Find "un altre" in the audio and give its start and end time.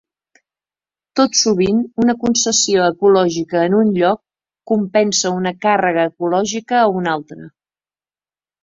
7.01-7.51